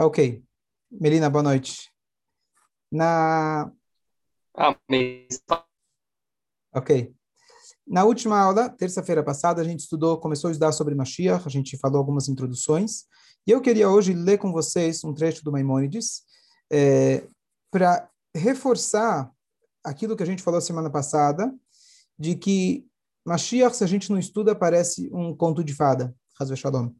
[0.00, 0.42] Ok.
[0.90, 1.88] Melina, boa noite.
[2.90, 3.70] Na...
[4.56, 4.76] Ah,
[6.74, 7.14] ok.
[7.86, 11.78] Na última aula, terça-feira passada, a gente estudou, começou a estudar sobre Mashiach, a gente
[11.78, 13.04] falou algumas introduções,
[13.46, 16.22] e eu queria hoje ler com vocês um trecho do Maimônides
[16.72, 17.24] é,
[17.70, 19.30] para reforçar
[19.84, 21.54] aquilo que a gente falou semana passada,
[22.18, 22.84] de que
[23.24, 26.12] Mashiach, se a gente não estuda, parece um conto de fada.
[26.56, 26.90] Shalom.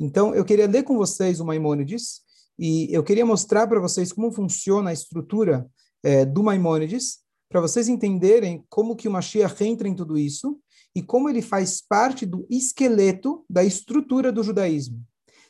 [0.00, 2.23] Então, eu queria ler com vocês o Maimônides,
[2.58, 5.66] e eu queria mostrar para vocês como funciona a estrutura
[6.02, 10.58] é, do Maimônides, para vocês entenderem como que o Mashiach entra em tudo isso
[10.94, 15.02] e como ele faz parte do esqueleto da estrutura do judaísmo.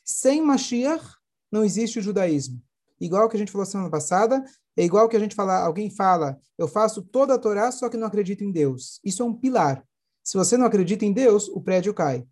[0.04, 1.04] Sem Mashiach
[1.50, 2.60] não existe o judaísmo.
[3.00, 4.42] Igual que a gente falou semana passada,
[4.76, 7.96] é igual que a gente fala, alguém fala, eu faço toda a Torá, só que
[7.96, 9.00] não acredito em Deus.
[9.04, 9.84] Isso é um pilar.
[10.22, 12.24] Se você não acredita em Deus, o prédio cai.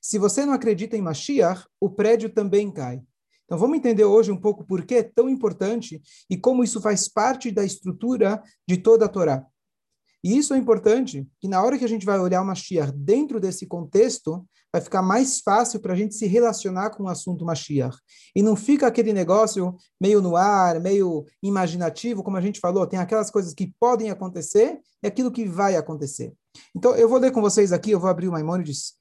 [0.00, 3.02] Se você não acredita em Mashiach, o prédio também cai.
[3.48, 7.08] Então vamos entender hoje um pouco por que é tão importante e como isso faz
[7.08, 9.42] parte da estrutura de toda a Torá.
[10.22, 13.40] E isso é importante, que na hora que a gente vai olhar o Mashiach dentro
[13.40, 17.96] desse contexto, vai ficar mais fácil para a gente se relacionar com o assunto Mashiach.
[18.36, 22.98] E não fica aquele negócio meio no ar, meio imaginativo, como a gente falou, tem
[22.98, 26.34] aquelas coisas que podem acontecer e aquilo que vai acontecer.
[26.76, 28.97] Então, eu vou ler com vocês aqui, eu vou abrir o Maimônides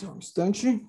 [0.00, 0.88] Só um instante.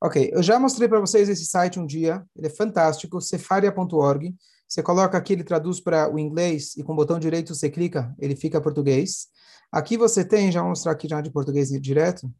[0.00, 4.34] Ok, eu já mostrei para vocês esse site um dia, ele é fantástico, cefaria.org.
[4.66, 8.14] Você coloca aqui, ele traduz para o inglês e com o botão direito você clica,
[8.18, 9.28] ele fica português.
[9.70, 12.32] Aqui você tem, já vou mostrar aqui já de português direto.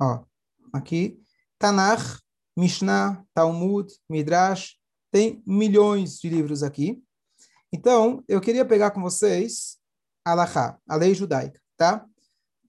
[0.00, 0.24] Ó,
[0.72, 1.20] aqui
[1.58, 2.20] Tanakh,
[2.56, 4.76] Mishnah, Talmud, Midrash,
[5.10, 7.02] tem milhões de livros aqui.
[7.72, 9.78] Então, eu queria pegar com vocês
[10.24, 12.06] a Alahá, a lei judaica, tá?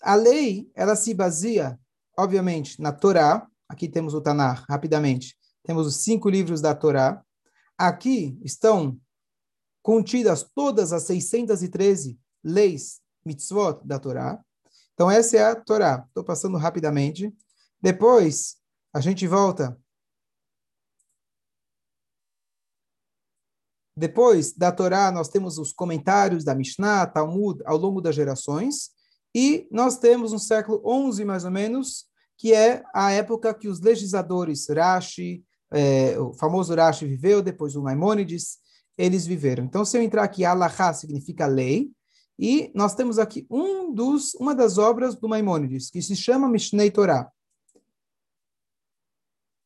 [0.02, 1.80] A lei, ela se baseia,
[2.18, 3.48] obviamente, na Torá.
[3.68, 5.36] Aqui temos o Tanakh, rapidamente.
[5.64, 7.24] Temos os cinco livros da Torá.
[7.78, 9.00] Aqui estão
[9.82, 14.40] contidas todas as 613 leis, mitzvot da Torá.
[14.94, 16.04] Então, essa é a Torá.
[16.08, 17.34] Estou passando rapidamente.
[17.82, 18.58] Depois,
[18.94, 19.78] a gente volta.
[23.96, 28.92] Depois da Torá, nós temos os comentários da Mishnah, Talmud, ao longo das gerações.
[29.36, 30.82] E nós temos um século
[31.12, 32.06] XI, mais ou menos,
[32.38, 37.82] que é a época que os legisladores, Rashi, é, o famoso Rashi viveu, depois o
[37.82, 38.60] Maimônides,
[38.98, 39.66] eles viveram.
[39.66, 41.92] Então, se eu entrar aqui, Allahá significa lei,
[42.40, 46.92] e nós temos aqui um dos, uma das obras do Maimônides, que se chama Mishnei
[46.92, 47.32] Torah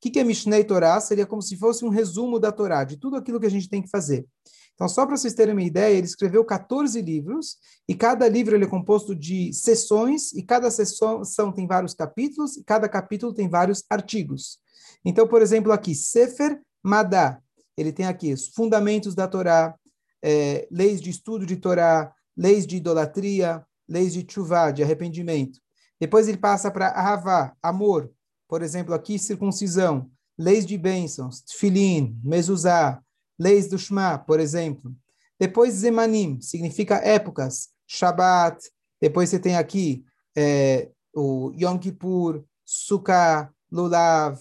[0.02, 1.00] que, que é Mishnei Torá?
[1.00, 3.82] Seria como se fosse um resumo da Torá, de tudo aquilo que a gente tem
[3.82, 4.28] que fazer.
[4.74, 7.58] Então, só para vocês terem uma ideia, ele escreveu 14 livros,
[7.88, 12.64] e cada livro ele é composto de sessões, e cada sessão tem vários capítulos, e
[12.64, 14.58] cada capítulo tem vários artigos.
[15.06, 17.40] Então, por exemplo, aqui, Sefer Madá,
[17.78, 19.76] ele tem aqui os fundamentos da Torá,
[20.24, 25.60] é, leis de estudo de Torá, leis de idolatria, leis de chuvá, de arrependimento.
[26.00, 28.12] Depois ele passa para Ahavá, amor,
[28.52, 33.02] por exemplo, aqui circuncisão, leis de bênçãos, tefilin, mezuzá,
[33.40, 34.94] leis do Shema, por exemplo.
[35.40, 38.60] Depois zemanim, significa épocas, Shabat,
[39.00, 40.04] depois você tem aqui
[40.36, 44.38] é, o Yom Kippur, Sukkah, Lulav,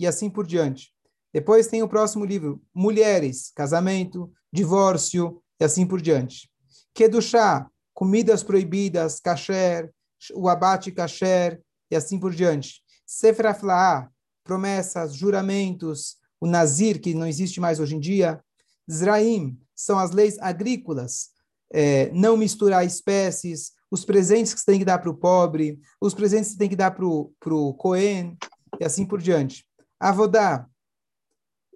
[0.00, 0.90] e assim por diante.
[1.30, 6.50] Depois tem o próximo livro, Mulheres, Casamento, Divórcio, e assim por diante.
[6.94, 9.92] Kedushá, comidas proibidas, kasher,
[10.32, 11.60] o abate kasher,
[11.90, 12.82] e assim por diante.
[13.06, 14.08] Sefer Aflaá,
[14.42, 18.42] promessas, juramentos, o Nazir, que não existe mais hoje em dia,
[18.90, 21.30] Zraim, são as leis agrícolas,
[21.72, 26.14] é, não misturar espécies, os presentes que você tem que dar para o pobre, os
[26.14, 28.36] presentes que você tem que dar para o Cohen,
[28.78, 29.64] e assim por diante.
[29.98, 30.66] Avodá,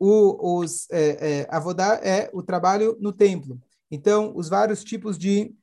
[0.01, 3.61] o, os, é, é, Avodá é o trabalho no templo.
[3.91, 5.55] Então, os vários tipos de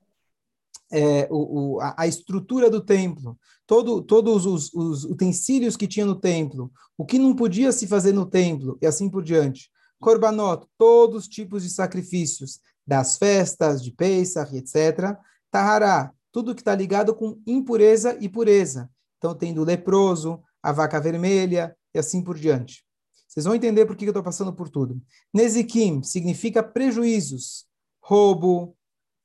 [0.92, 6.16] é, o, o, a, estrutura do templo, todo, todos os, os, utensílios que tinha no
[6.16, 9.70] templo, o que não podia se fazer no templo, e assim por diante.
[10.00, 15.18] Korbanot, todos os tipos de sacrifícios, das festas, de Pesach, etc.
[15.50, 18.90] Tahará, tudo que está ligado com impureza e pureza.
[19.18, 22.86] Então, tem do leproso, a vaca vermelha, e assim por diante.
[23.28, 25.02] Vocês vão entender por que eu estou passando por tudo.
[25.34, 27.66] Nezikim significa prejuízos,
[28.02, 28.75] roubo,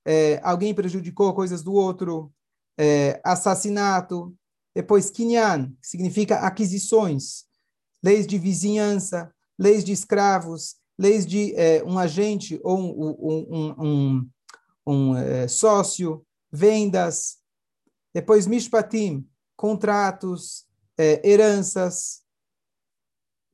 [0.05, 2.33] é, alguém prejudicou coisas do outro,
[2.79, 4.35] é, assassinato,
[4.75, 7.45] Depois, Kinyan, que significa aquisições,
[8.03, 14.31] leis de vizinhança, leis de escravos, leis de é, um agente ou um, um, um,
[14.87, 17.39] um é, sócio, vendas.
[18.15, 22.23] Depois, Mishpatim, contratos, é, heranças,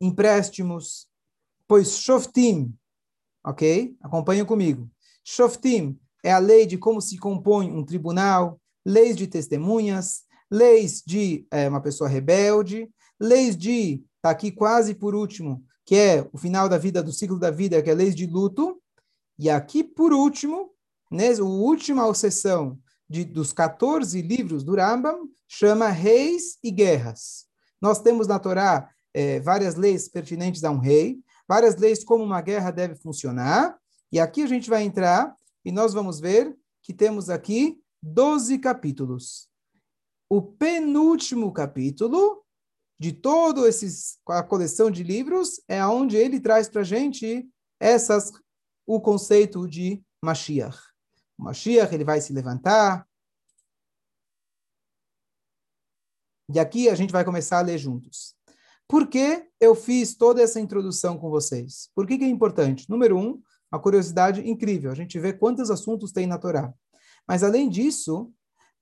[0.01, 1.09] empréstimos.
[1.61, 2.73] Depois, Shoftim,
[3.45, 3.97] ok?
[4.01, 4.89] Acompanha comigo.
[5.25, 11.47] Shoftim é a lei de como se compõe um tribunal, leis de testemunhas, leis de
[11.53, 12.91] é, uma pessoa rebelde,
[13.21, 17.39] leis de, está aqui quase por último, que é o final da vida, do ciclo
[17.39, 18.83] da vida, que é leis de luto,
[19.39, 20.73] e aqui por último,
[21.13, 22.77] né, a última sessão
[23.09, 27.45] de, dos 14 livros do Rambam, chama Reis e Guerras.
[27.81, 32.41] Nós temos na Torá é, várias leis pertinentes a um rei, várias leis como uma
[32.41, 33.79] guerra deve funcionar,
[34.11, 35.33] e aqui a gente vai entrar
[35.67, 39.51] e nós vamos ver que temos aqui 12 capítulos.
[40.31, 42.45] O penúltimo capítulo
[42.97, 43.21] de
[43.67, 48.33] esses a coleção de livros é onde ele traz para a gente essas
[48.87, 50.79] o conceito de Mashiach.
[51.37, 53.05] O Mashiach ele vai se levantar.
[56.49, 58.37] E aqui a gente vai começar a ler juntos.
[58.87, 61.91] Por que eu fiz toda essa introdução com vocês?
[61.93, 62.89] Por que, que é importante?
[62.89, 63.43] Número um,
[63.73, 64.91] uma curiosidade incrível.
[64.91, 66.73] A gente vê quantos assuntos tem na Torá.
[67.27, 68.33] Mas além disso,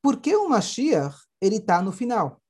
[0.03, 2.41] por que o Mashiach ele está no final?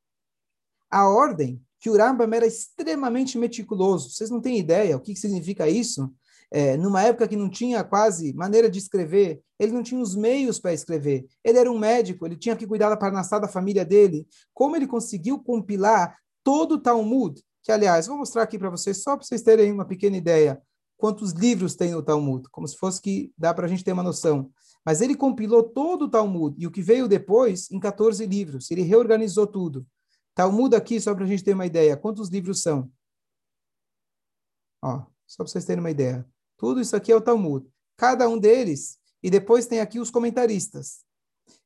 [0.91, 4.11] A ordem que o Rambam era extremamente meticuloso.
[4.11, 6.13] Vocês não têm ideia o que significa isso?
[6.51, 10.59] É, numa época que não tinha quase maneira de escrever, ele não tinha os meios
[10.59, 11.27] para escrever.
[11.43, 14.27] Ele era um médico, ele tinha que cuidar da parnassá da família dele.
[14.53, 17.43] Como ele conseguiu compilar todo o Talmud?
[17.63, 20.61] Que, aliás, vou mostrar aqui para vocês, só para vocês terem uma pequena ideia
[20.97, 24.03] quantos livros tem o Talmud, como se fosse que dá para a gente ter uma
[24.03, 24.51] noção.
[24.85, 28.71] Mas ele compilou todo o Talmud e o que veio depois em 14 livros.
[28.71, 29.87] Ele reorganizou tudo.
[30.35, 32.91] Talmud aqui, só para a gente ter uma ideia, quantos livros são?
[34.83, 36.27] Ó, só para vocês terem uma ideia.
[36.57, 37.67] Tudo isso aqui é o Talmud.
[37.97, 41.05] Cada um deles, e depois tem aqui os comentaristas.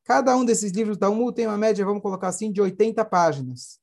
[0.04, 3.80] Cada um desses livros do Talmud tem uma média, vamos colocar assim, de 80 páginas.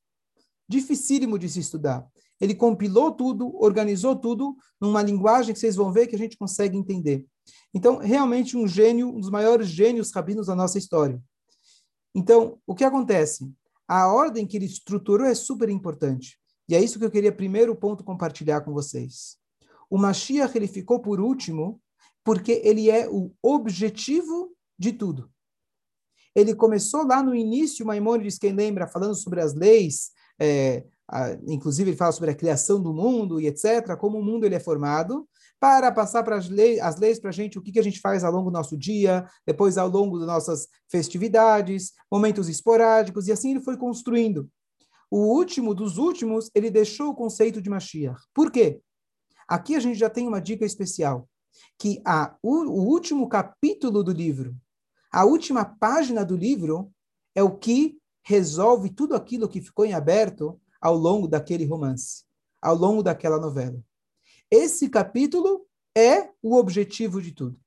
[0.68, 2.08] Dificílimo de se estudar.
[2.46, 6.78] Ele compilou tudo, organizou tudo numa linguagem que vocês vão ver que a gente consegue
[6.78, 7.26] entender.
[7.74, 11.22] Então, realmente um gênio, um dos maiores gênios rabinos da nossa história.
[12.14, 13.52] Então, o que acontece?
[13.88, 16.40] A ordem que ele estruturou é super importante.
[16.70, 19.38] E é isso que eu queria primeiro ponto compartilhar com vocês.
[19.90, 21.82] O Mashiach ele ficou por último
[22.24, 25.30] porque ele é o objetivo de tudo.
[26.36, 31.92] Ele começou lá no início, Maimônides, quem lembra, falando sobre as leis, é, a, inclusive
[31.92, 35.28] ele fala sobre a criação do mundo e etc., como o mundo ele é formado,
[35.60, 38.00] para passar para as leis, as leis para a gente, o que, que a gente
[38.00, 43.32] faz ao longo do nosso dia, depois ao longo das nossas festividades, momentos esporádicos, e
[43.32, 44.50] assim ele foi construindo.
[45.10, 48.20] O último dos últimos, ele deixou o conceito de Mashiach.
[48.34, 48.82] Por quê?
[49.48, 51.30] Aqui a gente já tem uma dica especial,
[51.80, 54.56] que a, o, o último capítulo do livro,
[55.12, 56.92] a última página do livro,
[57.34, 62.24] é o que resolve tudo aquilo que ficou em aberto ao longo daquele romance,
[62.62, 63.82] ao longo daquela novela.
[64.50, 65.66] Esse capítulo
[65.98, 67.60] é o objetivo de tudo.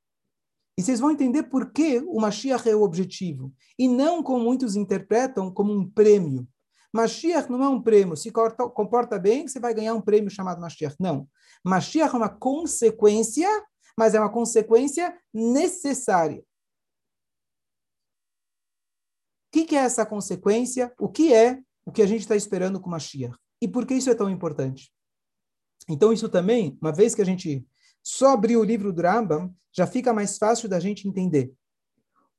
[0.76, 4.76] E vocês vão entender por que o Mashiach é o objetivo, e não como muitos
[4.76, 6.46] interpretam como um prêmio.
[6.93, 8.16] Mashiach não é um prêmio.
[8.16, 10.96] Se comporta bem, você vai ganhar um prêmio chamado Mashiach.
[10.98, 11.29] Não.
[11.65, 13.48] Mashiach é uma consequência,
[13.96, 16.38] mas é uma consequência necessária.
[19.48, 20.93] O que, que é essa consequência?
[20.98, 23.35] O que é o que a gente está esperando com Mashiach?
[23.63, 24.93] E por que isso é tão importante?
[25.89, 27.67] Então, isso também, uma vez que a gente
[28.03, 31.51] só abrir o livro do Rambam, já fica mais fácil da gente entender.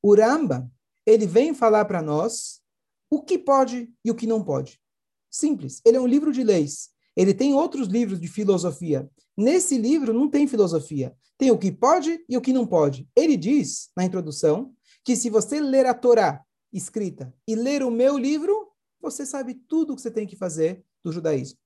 [0.03, 0.70] O Rambam,
[1.03, 2.62] ele vem falar para nós
[3.10, 4.79] o que pode e o que não pode.
[5.32, 5.82] Simples.
[5.84, 6.91] Ele é um livro de leis.
[7.18, 9.10] Ele tem outros livros de filosofia.
[9.36, 11.15] Nesse livro não tem filosofia.
[11.39, 13.10] Tem o que pode e o que não pode.
[13.15, 18.15] Ele diz, na introdução, que se você ler a Torá escrita e ler o meu
[18.15, 18.58] livro,
[19.09, 21.57] você sabe tudo o que você tem que fazer do judaísmo.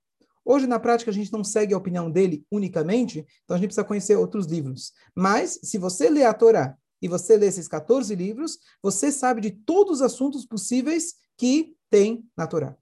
[0.46, 3.86] Hoje, na prática, a gente não segue a opinião dele unicamente, então a gente precisa
[3.86, 4.92] conhecer outros livros.
[5.16, 9.52] Mas, se você ler a Torá e você ler esses 14 livros, você sabe de
[9.52, 12.76] todos os assuntos possíveis que tem na Torá.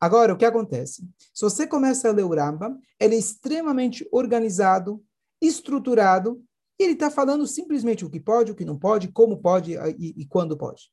[0.00, 1.02] Agora, o que acontece?
[1.34, 5.02] Se você começa a ler o Rambam, ele é extremamente organizado,
[5.40, 6.42] estruturado,
[6.78, 10.14] e ele está falando simplesmente o que pode, o que não pode, como pode e,
[10.20, 10.90] e quando pode.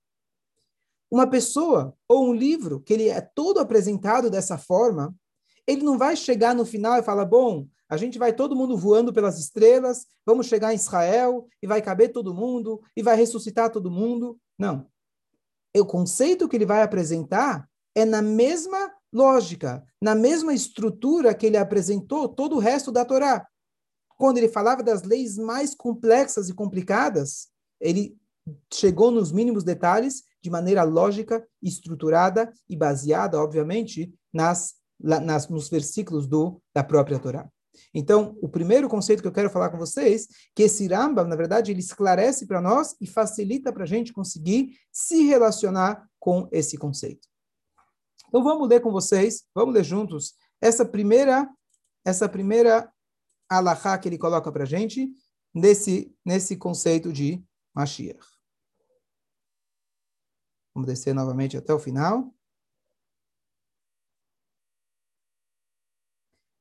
[1.13, 5.15] Uma pessoa ou um livro que ele é todo apresentado dessa forma,
[5.67, 9.13] ele não vai chegar no final e falar, bom, a gente vai todo mundo voando
[9.13, 13.91] pelas estrelas, vamos chegar em Israel e vai caber todo mundo e vai ressuscitar todo
[13.91, 14.39] mundo.
[14.57, 14.87] Não.
[15.77, 21.57] O conceito que ele vai apresentar é na mesma lógica, na mesma estrutura que ele
[21.57, 23.47] apresentou todo o resto da Torá.
[24.17, 28.17] Quando ele falava das leis mais complexas e complicadas, ele
[28.73, 36.27] chegou nos mínimos detalhes de maneira lógica, estruturada e baseada, obviamente, nas, nas, nos versículos
[36.27, 37.49] do, da própria Torá.
[37.93, 41.71] Então, o primeiro conceito que eu quero falar com vocês, que esse Rambam, na verdade,
[41.71, 47.25] ele esclarece para nós e facilita para a gente conseguir se relacionar com esse conceito.
[48.27, 51.49] Então, vamos ler com vocês, vamos ler juntos essa primeira,
[52.05, 52.91] essa primeira
[53.47, 55.09] alahá que ele coloca para a gente
[55.53, 57.41] nesse, nesse conceito de
[57.73, 58.32] Mashiach.
[60.73, 62.33] Vamos descer novamente até o final.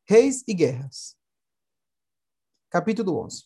[0.06, 1.16] Reis e guerras.
[2.68, 3.44] Capítulo 11.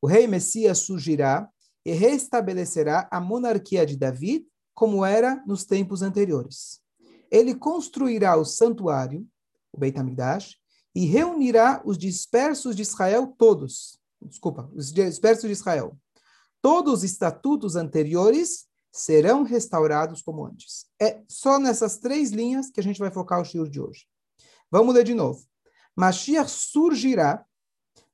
[0.00, 1.50] O rei Messias surgirá
[1.84, 6.82] e restabelecerá a monarquia de David como era nos tempos anteriores.
[7.30, 9.26] Ele construirá o santuário,
[9.72, 10.56] o Beit HaMikdash,
[10.94, 13.98] e reunirá os dispersos de Israel todos.
[14.20, 15.98] Desculpa, os dispersos de Israel.
[16.60, 20.86] Todos os estatutos anteriores serão restaurados como antes.
[21.00, 24.06] É só nessas três linhas que a gente vai focar o shiur de hoje.
[24.70, 25.42] Vamos ler de novo.
[25.96, 27.44] Mashiach surgirá.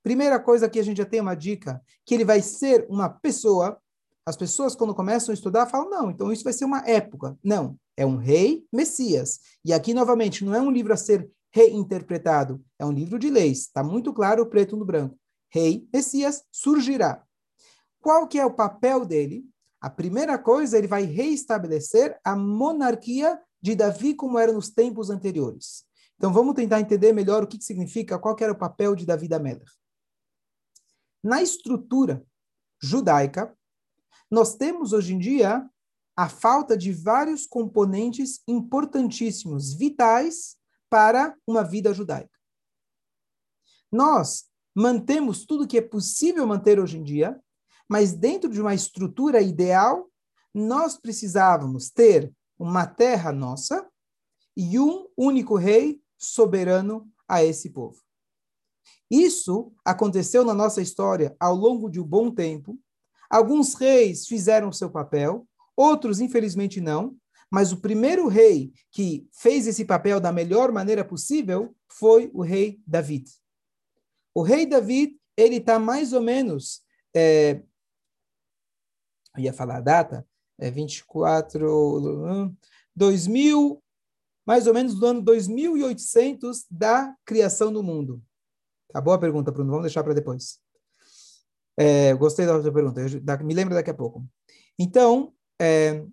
[0.03, 3.79] Primeira coisa que a gente já tem uma dica, que ele vai ser uma pessoa.
[4.27, 7.39] As pessoas, quando começam a estudar, falam, não, então isso vai ser uma época.
[7.43, 9.41] Não, é um rei Messias.
[9.65, 13.61] E aqui, novamente, não é um livro a ser reinterpretado, é um livro de leis.
[13.61, 15.17] Está muito claro o preto no branco.
[15.49, 17.23] Rei Messias surgirá.
[18.01, 19.45] Qual que é o papel dele?
[19.85, 25.85] A primeira coisa, ele vai reestabelecer a monarquia de Davi como era nos tempos anteriores.
[26.17, 29.05] Então vamos tentar entender melhor o que, que significa, qual que era o papel de
[29.05, 29.71] Davi da Melech.
[31.23, 32.27] Na estrutura
[32.83, 33.55] judaica,
[34.31, 35.69] nós temos hoje em dia
[36.17, 40.57] a falta de vários componentes importantíssimos, vitais
[40.89, 42.39] para uma vida judaica.
[43.93, 47.39] Nós mantemos tudo que é possível manter hoje em dia,
[47.89, 50.09] mas dentro de uma estrutura ideal,
[50.53, 53.87] nós precisávamos ter uma terra nossa
[54.57, 58.01] e um único rei soberano a esse povo.
[59.11, 62.79] Isso aconteceu na nossa história ao longo de um bom tempo.
[63.29, 67.17] Alguns reis fizeram seu papel, outros, infelizmente, não.
[67.51, 72.81] Mas o primeiro rei que fez esse papel da melhor maneira possível foi o rei
[72.87, 73.31] David.
[74.35, 76.83] O rei David, ele está mais ou menos
[77.15, 77.63] é,
[79.37, 80.27] eu ia falar a data,
[80.59, 82.55] é 24,
[82.95, 83.83] 2000,
[84.47, 88.23] mais ou menos do ano 2800 da criação do mundo.
[88.93, 90.61] Tá boa a pergunta, Bruno, vamos deixar para depois.
[91.77, 94.25] É, gostei da sua pergunta, eu, me lembro daqui a pouco.
[94.79, 96.05] Então, é,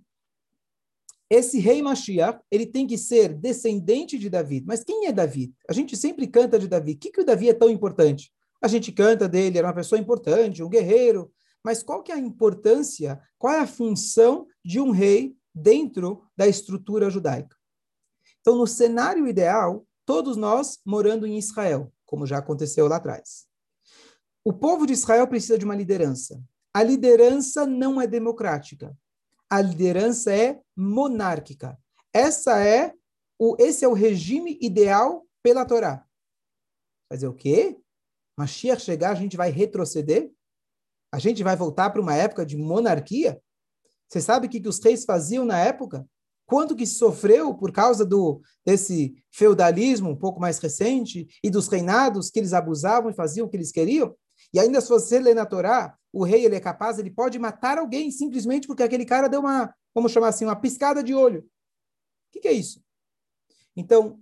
[1.30, 4.64] esse rei Mashiach, ele tem que ser descendente de Davi.
[4.66, 5.54] Mas quem é Davi?
[5.70, 6.94] A gente sempre canta de Davi.
[6.94, 8.34] O que, que o Davi é tão importante?
[8.62, 11.32] A gente canta dele, era uma pessoa importante, um guerreiro,
[11.64, 16.48] mas qual que é a importância, qual é a função de um rei dentro da
[16.48, 17.56] estrutura judaica?
[18.40, 23.46] Então, no cenário ideal, todos nós morando em Israel, como já aconteceu lá atrás.
[24.44, 26.44] O povo de Israel precisa de uma liderança.
[26.74, 28.98] A liderança não é democrática.
[29.50, 31.78] A liderança é monárquica.
[32.14, 32.94] Essa é
[33.38, 36.06] o, esse é o regime ideal pela Torá.
[37.10, 37.78] Fazer o quê?
[38.38, 40.32] Mashiach chegar, a gente vai retroceder?
[41.12, 43.42] A gente vai voltar para uma época de monarquia?
[44.08, 46.08] Você sabe o que, que os reis faziam na época?
[46.46, 52.30] Quanto que sofreu por causa do desse feudalismo um pouco mais recente e dos reinados
[52.30, 54.16] que eles abusavam e faziam o que eles queriam?
[54.54, 57.78] E ainda se você ler na Torá, o rei ele é capaz, ele pode matar
[57.78, 61.40] alguém simplesmente porque aquele cara deu uma, vamos chamar assim, uma piscada de olho.
[61.40, 61.46] O
[62.34, 62.84] que, que é isso?
[63.76, 64.20] Então,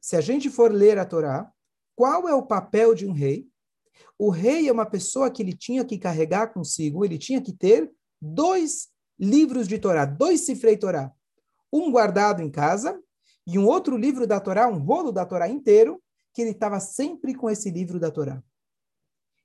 [0.00, 1.50] se a gente for ler a Torá,
[1.96, 3.49] qual é o papel de um rei?
[4.18, 7.90] O rei é uma pessoa que ele tinha que carregar consigo, ele tinha que ter
[8.20, 8.88] dois
[9.18, 11.12] livros de Torá, dois cifrei Torá.
[11.72, 13.00] Um guardado em casa
[13.46, 16.02] e um outro livro da Torá, um rolo da Torá inteiro,
[16.34, 18.42] que ele estava sempre com esse livro da Torá.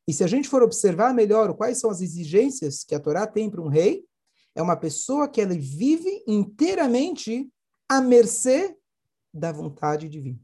[0.08, 3.50] E se a gente for observar melhor quais são as exigências que a Torá tem
[3.50, 4.06] para um rei,
[4.54, 7.50] é uma pessoa que ela vive inteiramente
[7.90, 8.78] à mercê
[9.34, 10.40] da vontade divina.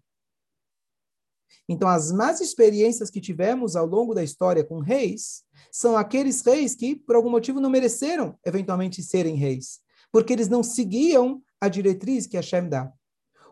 [1.68, 6.76] Então, as más experiências que tivemos ao longo da história com reis são aqueles reis
[6.76, 9.80] que, por algum motivo, não mereceram eventualmente serem reis,
[10.12, 12.92] porque eles não seguiam a diretriz que Hashem dá.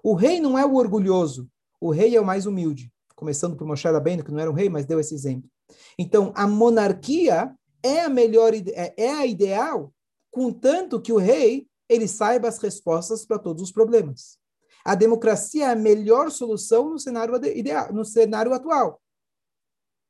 [0.03, 3.87] O rei não é o orgulhoso, o rei é o mais humilde, começando por Moshe
[3.87, 5.49] Rabbeinu, que não era um rei, mas deu esse exemplo.
[5.97, 7.53] Então, a monarquia
[7.83, 9.93] é a melhor, é, é a ideal,
[10.31, 14.37] contanto que o rei ele saiba as respostas para todos os problemas.
[14.85, 19.01] A democracia é a melhor solução no cenário, ideal, no cenário atual.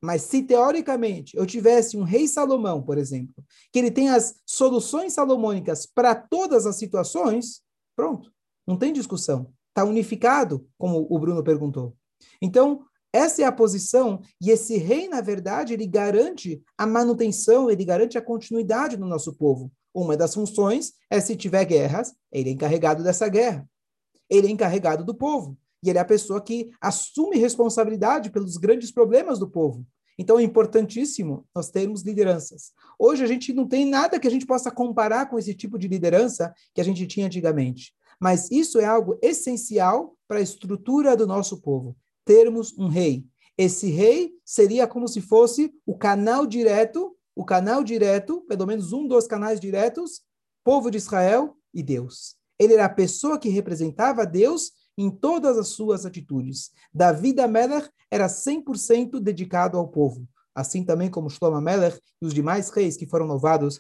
[0.02, 5.14] Mas se teoricamente eu tivesse um rei Salomão, por exemplo, que ele tem as soluções
[5.14, 7.62] salomônicas para todas as situações,
[7.96, 8.32] pronto,
[8.66, 9.52] não tem discussão.
[9.70, 11.96] Está unificado, como o Bruno perguntou.
[12.42, 17.84] Então, essa é a posição, e esse rei, na verdade, ele garante a manutenção, ele
[17.84, 19.72] garante a continuidade do nosso povo.
[19.94, 23.68] Uma das funções é se tiver guerras, ele é encarregado dessa guerra.
[24.29, 25.57] Ele é encarregado do povo.
[25.83, 29.86] E ele é a pessoa que assume responsabilidade pelos grandes problemas do povo.
[30.17, 32.74] Então é importantíssimo nós termos lideranças.
[33.00, 35.88] Hoje a gente não tem nada que a gente possa comparar com esse tipo de
[35.88, 37.93] liderança que a gente tinha antigamente.
[38.19, 41.95] Mas isso é algo essencial para a estrutura do nosso povo.
[42.25, 43.25] Termos um rei.
[43.57, 49.07] Esse rei seria como se fosse o canal direto, o canal direto, pelo menos um
[49.07, 50.21] dos canais diretos,
[50.65, 52.38] povo de Israel e Deus.
[52.60, 56.72] Ele era a pessoa que representava Deus em todas as suas atitudes.
[56.94, 62.34] Davi da Meller era 100% dedicado ao povo, assim também como Shlomo Meller e os
[62.34, 63.80] demais reis que foram louvados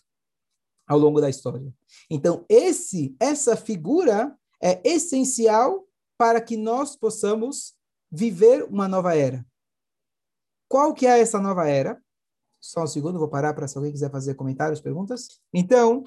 [0.87, 1.73] ao longo da história.
[2.09, 5.85] Então, esse essa figura é essencial
[6.17, 7.75] para que nós possamos
[8.11, 9.45] viver uma nova era.
[10.67, 12.01] Qual que é essa nova era?
[12.61, 15.27] Só um segundo, vou parar para se alguém quiser fazer comentários, perguntas.
[15.53, 16.03] Então,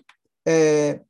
[0.47, 1.03] é,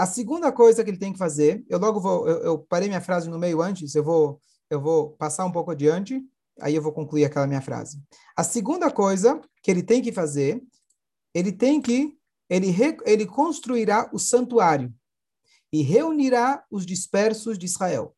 [0.00, 3.02] a segunda coisa que ele tem que fazer, eu logo vou, eu, eu, parei minha
[3.02, 4.40] frase no meio antes, eu vou,
[4.70, 6.22] eu vou passar um pouco adiante,
[6.58, 8.02] aí eu vou concluir aquela minha frase.
[8.34, 10.62] A segunda coisa que ele tem que fazer,
[11.34, 12.16] ele tem que,
[12.48, 14.90] ele, ele construirá o santuário
[15.70, 18.16] e reunirá os dispersos de Israel.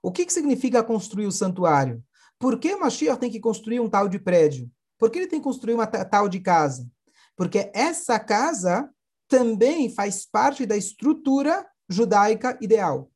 [0.00, 2.04] O que, que significa construir o santuário?
[2.38, 4.70] Por que Mashiach tem que construir um tal de prédio?
[4.96, 6.88] Por que ele tem que construir uma tal de casa?
[7.36, 8.88] Porque essa casa
[9.28, 13.10] também faz parte da estrutura judaica ideal.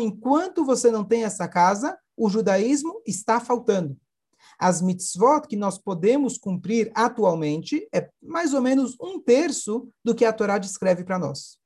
[0.00, 3.96] Enquanto você não tem essa casa, o judaísmo está faltando.
[4.58, 10.24] As mitzvot que nós podemos cumprir atualmente é mais ou menos um terço do que
[10.24, 11.58] a Torá descreve para nós.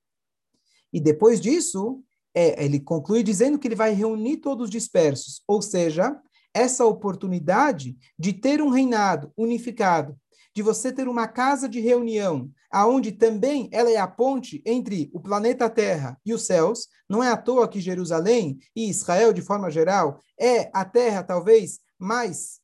[0.92, 2.02] E depois disso,
[2.34, 6.18] é, ele conclui dizendo que ele vai reunir todos os dispersos, ou seja,
[6.54, 10.18] essa oportunidade de ter um reinado unificado,
[10.56, 15.20] de você ter uma casa de reunião, aonde também ela é a ponte entre o
[15.20, 16.88] planeta Terra e os céus.
[17.06, 21.80] Não é à toa que Jerusalém e Israel, de forma geral, é a terra talvez
[21.98, 22.58] mais.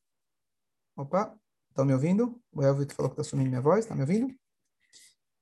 [0.97, 1.37] Opa,
[1.69, 2.41] estão me ouvindo?
[2.51, 4.33] O Elvio falou que está sumindo minha voz, está me ouvindo?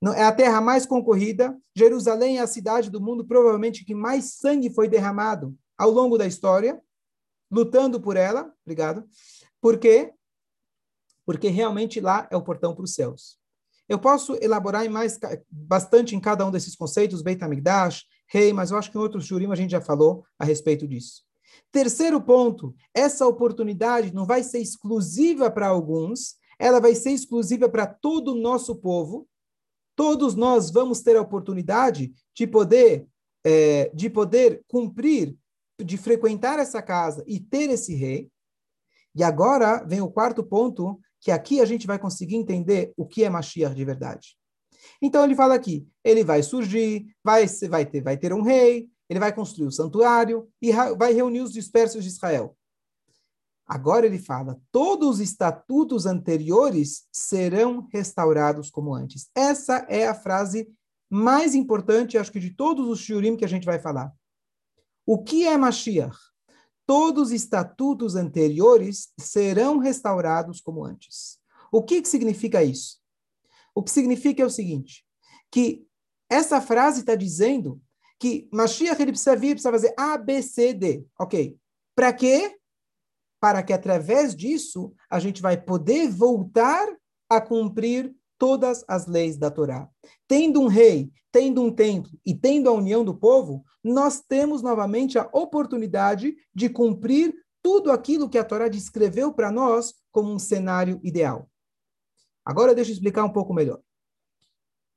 [0.01, 1.57] Não, é a terra mais concorrida.
[1.73, 6.27] Jerusalém é a cidade do mundo, provavelmente, que mais sangue foi derramado ao longo da
[6.27, 6.81] história,
[7.49, 8.53] lutando por ela.
[8.65, 9.07] Obrigado.
[9.61, 10.13] Por quê?
[11.25, 13.38] Porque realmente lá é o portão para os céus.
[13.88, 18.77] Eu posso elaborar mais bastante em cada um desses conceitos, Beit HaMikdash, rei, mas eu
[18.77, 21.23] acho que em outros jurim a gente já falou a respeito disso.
[21.71, 27.86] Terceiro ponto, essa oportunidade não vai ser exclusiva para alguns, ela vai ser exclusiva para
[27.86, 29.27] todo o nosso povo.
[29.95, 33.07] Todos nós vamos ter a oportunidade de poder,
[33.43, 35.36] é, de poder cumprir,
[35.84, 38.29] de frequentar essa casa e ter esse rei.
[39.13, 43.23] E agora vem o quarto ponto, que aqui a gente vai conseguir entender o que
[43.23, 44.36] é Mashiach de verdade.
[45.01, 49.19] Então ele fala aqui, ele vai surgir, vai, vai, ter, vai ter um rei, ele
[49.19, 52.57] vai construir o santuário e vai reunir os dispersos de Israel.
[53.67, 59.29] Agora ele fala, todos os estatutos anteriores serão restaurados como antes.
[59.36, 60.67] Essa é a frase
[61.10, 64.12] mais importante, acho que de todos os shiurim que a gente vai falar.
[65.05, 66.17] O que é Mashiach?
[66.91, 71.39] Todos os estatutos anteriores serão restaurados como antes.
[71.71, 72.99] O que, que significa isso?
[73.73, 75.06] O que significa é o seguinte,
[75.49, 75.88] que
[76.30, 77.82] essa frase está dizendo
[78.19, 81.06] que Mashiach ele precisa vir, precisa fazer A, B, C, D.
[81.17, 81.58] Ok.
[81.95, 82.58] Para quê?
[83.39, 86.86] Para que através disso a gente vai poder voltar
[87.30, 89.88] a cumprir todas as leis da Torá.
[90.27, 95.19] Tendo um rei, tendo um templo e tendo a união do povo, nós temos novamente
[95.19, 100.99] a oportunidade de cumprir tudo aquilo que a Torá descreveu para nós como um cenário
[101.04, 101.47] ideal.
[102.43, 103.80] Agora deixa eu explicar um pouco melhor.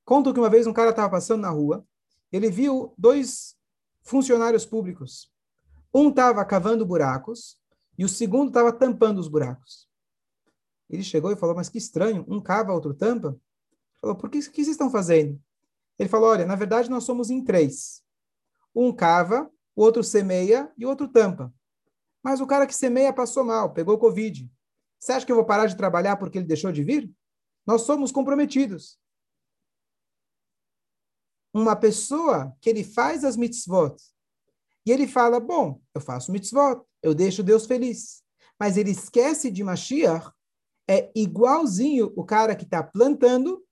[0.06, 1.86] Conto que uma vez um cara estava passando na rua,
[2.32, 3.56] ele viu dois
[4.02, 5.30] funcionários públicos.
[5.92, 7.58] Um estava cavando buracos
[7.98, 9.86] e o segundo estava tampando os buracos.
[10.94, 13.36] Ele chegou e falou, mas que estranho, um cava, outro tampa.
[14.00, 15.40] Falou, por que, que vocês estão fazendo?
[15.98, 18.02] Ele falou, olha, na verdade nós somos em três.
[18.74, 21.52] Um cava, o outro semeia e o outro tampa.
[22.22, 24.50] Mas o cara que semeia passou mal, pegou Covid.
[24.98, 27.12] Você acha que eu vou parar de trabalhar porque ele deixou de vir?
[27.66, 28.98] Nós somos comprometidos.
[31.52, 33.96] Uma pessoa que ele faz as mitzvot
[34.86, 38.22] E ele fala: Bom, eu faço mitzvot, eu deixo Deus feliz.
[38.58, 40.32] Mas ele esquece de Mashiach,
[40.88, 43.62] é igualzinho o cara que está plantando,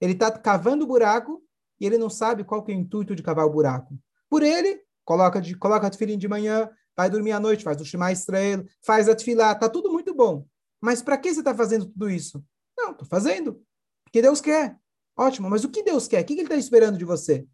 [0.00, 1.42] ele está cavando o buraco
[1.80, 3.98] e ele não sabe qual que é o intuito de cavar o buraco.
[4.28, 8.12] Por ele, coloca de coloca tefilim de manhã, vai dormir à noite, faz o Shema
[8.12, 10.46] Israel, faz a tefilá, tá tudo muito bom.
[10.80, 12.44] Mas para que você está fazendo tudo isso?
[12.76, 13.60] Não, estou fazendo.
[14.04, 14.76] Porque Deus quer.
[15.16, 16.22] Ótimo, mas o que Deus quer?
[16.22, 17.46] O que Ele está esperando de você?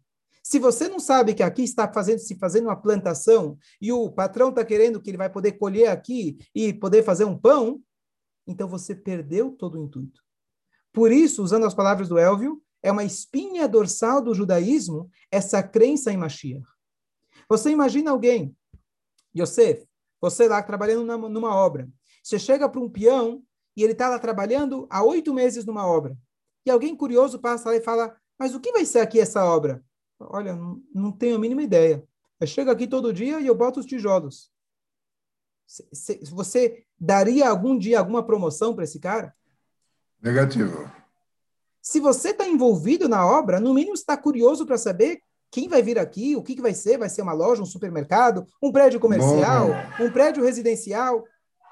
[0.43, 4.49] Se você não sabe que aqui está fazendo, se fazendo uma plantação e o patrão
[4.49, 7.81] está querendo que ele vai poder colher aqui e poder fazer um pão,
[8.47, 10.21] então você perdeu todo o intuito.
[10.93, 16.11] Por isso, usando as palavras do Elvio, é uma espinha dorsal do judaísmo essa crença
[16.11, 16.65] em Mashiach.
[17.49, 18.55] Você imagina alguém,
[19.35, 19.85] Yosef,
[20.21, 21.89] você lá trabalhando numa, obra,
[22.23, 23.43] você chega para um peão
[23.75, 26.17] e ele está lá trabalhando há oito meses numa obra.
[26.65, 29.83] E alguém curioso passa lá e fala, mas o que vai ser aqui essa obra?
[30.19, 30.57] Olha,
[30.93, 32.03] não tenho a mínima ideia.
[32.39, 34.51] Eu chego aqui todo dia e eu boto os tijolos.
[36.31, 39.33] Você daria algum dia alguma promoção para esse cara?
[40.21, 40.89] Negativo.
[41.81, 45.19] Se você está envolvido na obra, no mínimo está curioso para saber
[45.51, 48.45] quem vai vir aqui, o que, que vai ser, vai ser uma loja, um supermercado,
[48.61, 51.23] um prédio comercial, bom, um prédio residencial.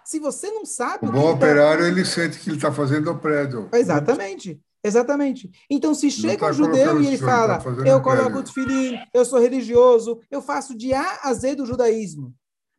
[0.06, 1.06] Se você não sabe...
[1.06, 1.88] O, o bom operário, tá...
[1.88, 3.70] ele sente que ele está fazendo o prédio.
[3.74, 4.62] Exatamente.
[4.84, 5.50] Exatamente.
[5.70, 9.24] Então, se chega tá um judeu e ele fala, tá eu coloco o tefilim, eu
[9.24, 12.34] sou religioso, eu faço de A a Z do judaísmo.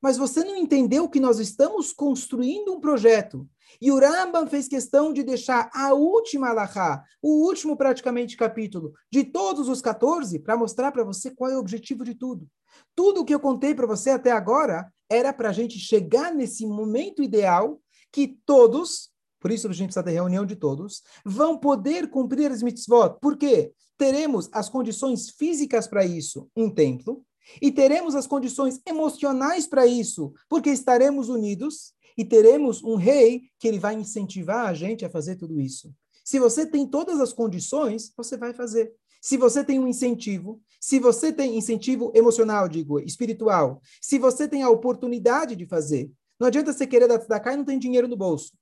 [0.05, 3.49] Mas você não entendeu que nós estamos construindo um projeto.
[3.81, 9.25] E o Rambam fez questão de deixar a última alahá, o último praticamente capítulo, de
[9.25, 12.47] todos os 14, para mostrar para você qual é o objetivo de tudo.
[12.95, 16.67] Tudo o que eu contei para você até agora era para a gente chegar nesse
[16.67, 17.81] momento ideal
[18.13, 22.63] que todos por isso a gente precisa ter reunião de todos, vão poder cumprir as
[22.63, 23.19] mitzvot.
[23.21, 23.73] Por quê?
[23.99, 27.23] Teremos as condições físicas para isso, um templo,
[27.61, 33.69] e teremos as condições emocionais para isso, porque estaremos unidos e teremos um rei que
[33.69, 35.93] ele vai incentivar a gente a fazer tudo isso.
[36.25, 38.93] Se você tem todas as condições, você vai fazer.
[39.21, 44.63] Se você tem um incentivo, se você tem incentivo emocional, digo, espiritual, se você tem
[44.63, 48.17] a oportunidade de fazer, não adianta você querer dar tzedakah e não tem dinheiro no
[48.17, 48.53] bolso.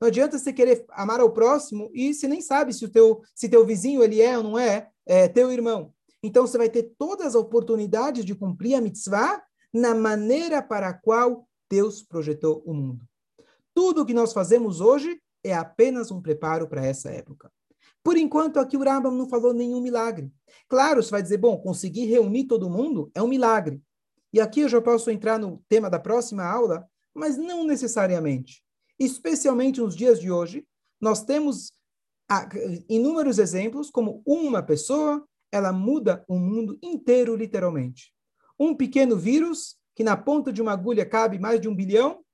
[0.00, 3.48] Não adianta você querer amar ao próximo e você nem sabe se o teu, se
[3.48, 5.92] teu vizinho ele é ou não é, é teu irmão.
[6.22, 10.94] Então você vai ter todas as oportunidades de cumprir a mitzvah na maneira para a
[10.94, 13.04] qual Deus projetou o mundo.
[13.74, 17.50] Tudo o que nós fazemos hoje é apenas um preparo para essa época.
[18.04, 20.30] Por enquanto, aqui o Rambam não falou nenhum milagre.
[20.68, 23.80] Claro, você vai dizer, bom, conseguir reunir todo mundo é um milagre.
[24.32, 28.62] E aqui eu já posso entrar no tema da próxima aula, mas não necessariamente
[29.04, 30.66] especialmente nos dias de hoje,
[31.00, 31.72] nós temos
[32.88, 38.12] inúmeros exemplos como uma pessoa, ela muda o mundo inteiro literalmente.
[38.58, 42.24] Um pequeno vírus que na ponta de uma agulha cabe mais de um bilhão,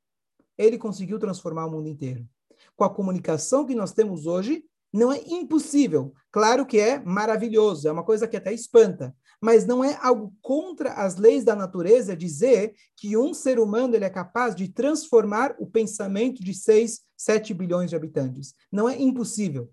[0.57, 2.27] ele conseguiu transformar o mundo inteiro.
[2.77, 6.15] Com a comunicação que nós temos hoje, não é impossível.
[6.31, 10.95] Claro que é maravilhoso, é uma coisa que até espanta, mas não é algo contra
[10.95, 15.67] as leis da natureza dizer que um ser humano ele é capaz de transformar o
[15.67, 18.55] pensamento de 6, 7 bilhões de habitantes.
[18.73, 19.71] Não é impossível.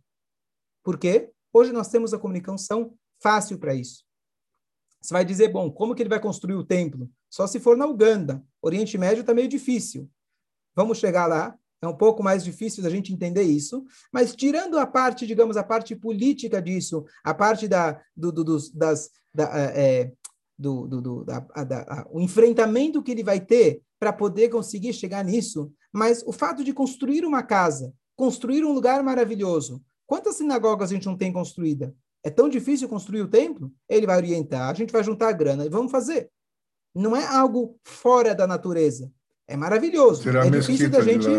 [0.83, 1.31] Por quê?
[1.51, 2.93] Hoje nós temos a comunicação
[3.25, 4.03] fácil para isso.
[5.01, 7.09] Você vai dizer, bom, como que ele vai construir o templo?
[7.27, 8.43] Só se for na Uganda.
[8.61, 10.07] Oriente Médio está meio difícil.
[10.75, 13.83] Vamos chegar lá, é um pouco mais difícil da gente entender isso,
[14.13, 18.69] mas tirando a parte, digamos, a parte política disso, a parte da, do, do, dos,
[18.71, 20.11] das, da, é, é
[20.57, 25.23] do, do, do da, da, o enfrentamento que ele vai ter para poder conseguir chegar
[25.23, 30.93] nisso, mas o fato de construir uma casa, construir um lugar maravilhoso, quantas sinagogas a
[30.93, 31.95] gente não tem construída?
[32.25, 33.71] É tão difícil construir o templo?
[33.87, 36.31] Ele vai orientar, a gente vai juntar a grana e vamos fazer.
[36.95, 39.11] Não é algo fora da natureza.
[39.47, 40.23] É maravilhoso.
[40.23, 41.29] Será é difícil da gente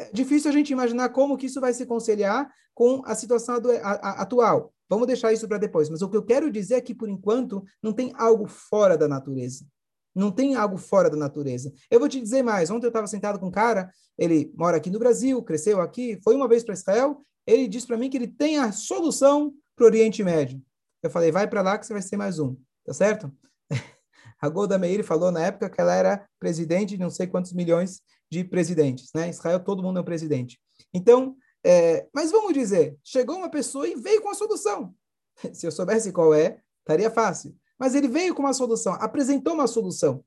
[0.00, 3.58] é difícil a gente imaginar como que isso vai se conciliar com a situação
[4.02, 4.72] atual.
[4.88, 5.88] Vamos deixar isso para depois.
[5.88, 9.06] Mas o que eu quero dizer é que, por enquanto, não tem algo fora da
[9.06, 9.64] natureza.
[10.12, 11.72] Não tem algo fora da natureza.
[11.88, 12.70] Eu vou te dizer mais.
[12.70, 16.34] Ontem eu estava sentado com um cara, ele mora aqui no Brasil, cresceu aqui, foi
[16.34, 17.24] uma vez para Israel.
[17.50, 20.62] Ele disse para mim que ele tem a solução para o Oriente Médio.
[21.02, 22.56] Eu falei, vai para lá que você vai ser mais um.
[22.84, 23.32] Tá certo?
[24.40, 28.00] A Golda Meir falou na época que ela era presidente de não sei quantos milhões
[28.30, 29.28] de presidentes, né?
[29.28, 30.60] Israel, todo mundo é um presidente.
[30.94, 34.94] Então, é, mas vamos dizer, chegou uma pessoa e veio com a solução.
[35.52, 37.56] Se eu soubesse qual é, estaria fácil.
[37.78, 40.24] Mas ele veio com uma solução, apresentou uma solução.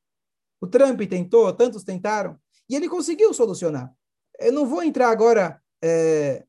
[0.59, 2.37] O Trump tentou, tantos tentaram,
[2.69, 3.93] e ele conseguiu solucionar.
[4.39, 6.43] Eu não vou entrar agora é,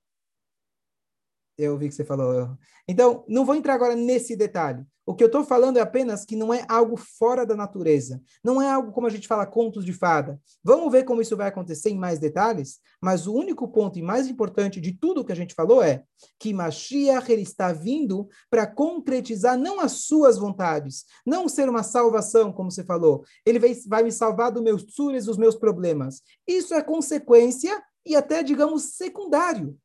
[1.56, 2.56] Eu vi que você falou.
[2.88, 4.84] Então, não vou entrar agora nesse detalhe.
[5.06, 8.22] O que eu estou falando é apenas que não é algo fora da natureza.
[8.42, 10.40] Não é algo como a gente fala contos de fada.
[10.62, 12.80] Vamos ver como isso vai acontecer em mais detalhes.
[13.02, 16.02] Mas o único ponto e mais importante de tudo que a gente falou é
[16.38, 22.50] que Mashiach ele está vindo para concretizar não as suas vontades, não ser uma salvação,
[22.50, 23.24] como você falou.
[23.44, 26.22] Ele vai, vai me salvar dos meus tsures, dos meus problemas.
[26.48, 29.78] Isso é consequência e até, digamos, secundário.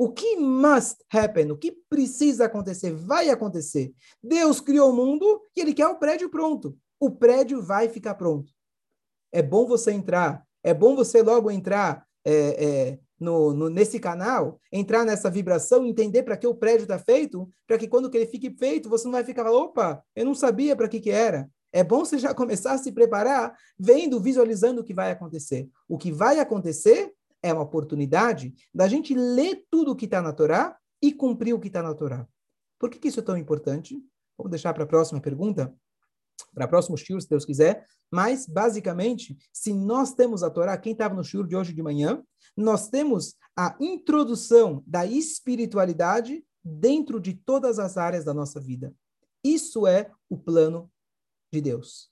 [0.00, 3.92] O que must happen, o que precisa acontecer, vai acontecer.
[4.22, 6.78] Deus criou o mundo e ele quer o prédio pronto.
[7.00, 8.52] O prédio vai ficar pronto.
[9.32, 14.60] É bom você entrar, é bom você logo entrar é, é, no, no, nesse canal,
[14.70, 18.26] entrar nessa vibração, entender para que o prédio está feito, para que quando que ele
[18.26, 21.50] fique feito, você não vai ficar, opa, eu não sabia para que que era.
[21.72, 25.68] É bom você já começar a se preparar, vendo, visualizando o que vai acontecer.
[25.88, 30.32] O que vai acontecer é uma oportunidade da gente ler tudo o que está na
[30.32, 32.26] Torá e cumprir o que está na Torá.
[32.78, 33.96] Por que, que isso é tão importante?
[34.36, 35.74] Vamos deixar para a próxima pergunta,
[36.54, 37.86] para o próximo shiur, se Deus quiser.
[38.10, 42.22] Mas, basicamente, se nós temos a Torá, quem estava no shiur de hoje de manhã,
[42.56, 48.94] nós temos a introdução da espiritualidade dentro de todas as áreas da nossa vida.
[49.42, 50.90] Isso é o plano
[51.52, 52.10] de Deus.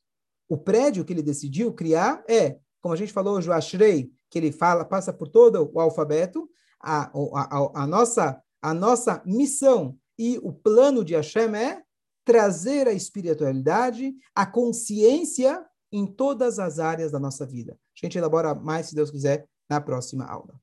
[0.48, 4.52] O prédio que ele decidiu criar é, como a gente falou, o Ashrei, que ele
[4.52, 6.48] fala, passa por todo o alfabeto,
[6.82, 11.82] a, a, a, nossa, a nossa missão e o plano de Hashem é
[12.24, 17.72] trazer a espiritualidade, a consciência em todas as áreas da nossa vida.
[17.74, 20.54] A gente elabora mais, se Deus quiser, na próxima aula.